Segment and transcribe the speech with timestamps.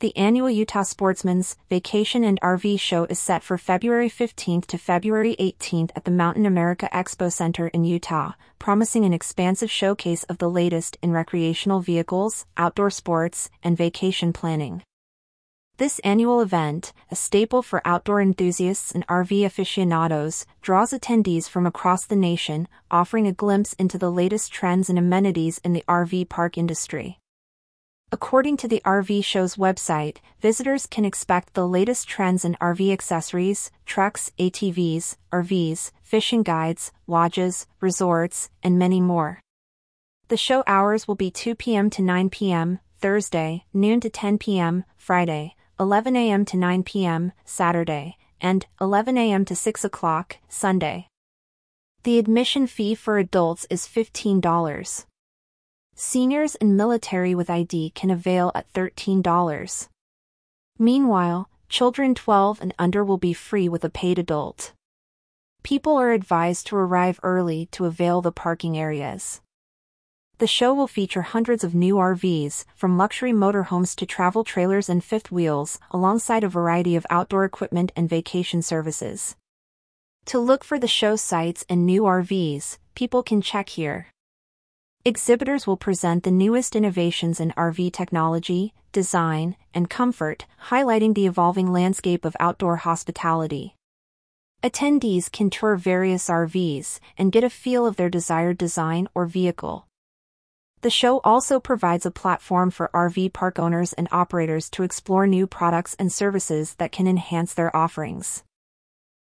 [0.00, 5.36] The annual Utah Sportsman's Vacation and RV Show is set for February 15th to February
[5.38, 10.48] 18th at the Mountain America Expo Center in Utah, promising an expansive showcase of the
[10.48, 14.82] latest in recreational vehicles, outdoor sports, and vacation planning.
[15.76, 22.06] This annual event, a staple for outdoor enthusiasts and RV aficionados, draws attendees from across
[22.06, 26.56] the nation, offering a glimpse into the latest trends and amenities in the RV park
[26.56, 27.18] industry.
[28.12, 33.70] According to the RV Show's website, visitors can expect the latest trends in RV accessories,
[33.86, 39.40] trucks, ATVs, RVs, fishing guides, lodges, resorts, and many more.
[40.26, 41.88] The show hours will be 2 p.m.
[41.90, 46.44] to 9 p.m., Thursday, noon to 10 p.m., Friday, 11 a.m.
[46.46, 49.44] to 9 p.m., Saturday, and 11 a.m.
[49.44, 51.06] to 6 o'clock, Sunday.
[52.02, 55.04] The admission fee for adults is $15.
[56.02, 59.88] Seniors and military with ID can avail at $13.
[60.78, 64.72] Meanwhile, children 12 and under will be free with a paid adult.
[65.62, 69.42] People are advised to arrive early to avail the parking areas.
[70.38, 75.04] The show will feature hundreds of new RVs, from luxury motorhomes to travel trailers and
[75.04, 79.36] fifth wheels, alongside a variety of outdoor equipment and vacation services.
[80.24, 84.06] To look for the show sites and new RVs, people can check here.
[85.02, 91.72] Exhibitors will present the newest innovations in RV technology, design, and comfort, highlighting the evolving
[91.72, 93.74] landscape of outdoor hospitality.
[94.62, 99.86] Attendees can tour various RVs and get a feel of their desired design or vehicle.
[100.82, 105.46] The show also provides a platform for RV park owners and operators to explore new
[105.46, 108.44] products and services that can enhance their offerings.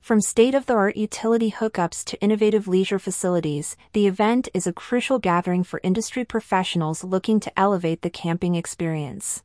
[0.00, 4.72] From state of the art utility hookups to innovative leisure facilities, the event is a
[4.72, 9.42] crucial gathering for industry professionals looking to elevate the camping experience.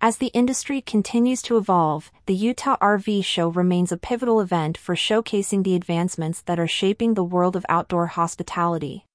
[0.00, 4.96] As the industry continues to evolve, the Utah RV Show remains a pivotal event for
[4.96, 9.06] showcasing the advancements that are shaping the world of outdoor hospitality.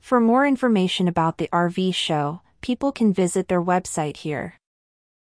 [0.00, 4.58] For more information about the RV Show, people can visit their website here.